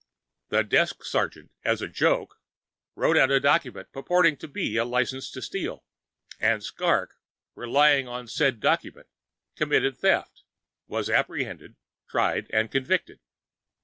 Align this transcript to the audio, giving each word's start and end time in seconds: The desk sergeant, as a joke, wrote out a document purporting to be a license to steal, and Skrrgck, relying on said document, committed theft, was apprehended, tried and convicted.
The 0.49 0.63
desk 0.63 1.03
sergeant, 1.03 1.51
as 1.63 1.79
a 1.79 1.87
joke, 1.87 2.39
wrote 2.95 3.19
out 3.19 3.29
a 3.29 3.39
document 3.39 3.91
purporting 3.91 4.35
to 4.37 4.47
be 4.47 4.75
a 4.77 4.83
license 4.83 5.29
to 5.29 5.43
steal, 5.43 5.83
and 6.39 6.63
Skrrgck, 6.63 7.09
relying 7.53 8.07
on 8.07 8.27
said 8.27 8.59
document, 8.59 9.05
committed 9.55 9.95
theft, 9.99 10.41
was 10.87 11.07
apprehended, 11.07 11.75
tried 12.09 12.47
and 12.49 12.71
convicted. 12.71 13.19